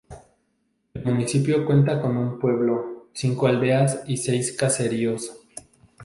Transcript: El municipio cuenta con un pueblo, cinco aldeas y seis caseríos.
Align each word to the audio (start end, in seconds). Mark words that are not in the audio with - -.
El 0.95 1.05
municipio 1.05 1.63
cuenta 1.63 2.01
con 2.01 2.17
un 2.17 2.39
pueblo, 2.39 3.05
cinco 3.13 3.45
aldeas 3.45 4.01
y 4.07 4.17
seis 4.17 4.51
caseríos. 4.57 5.31